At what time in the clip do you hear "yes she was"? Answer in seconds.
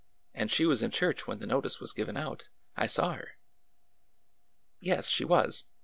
4.79-5.65